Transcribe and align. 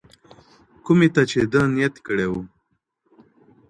کومي 0.85 1.07
ته 1.13 1.21
چي 1.29 1.41
ده 1.51 1.61
نيت 1.75 1.95
کړی 2.05 2.27
وو. 2.31 2.41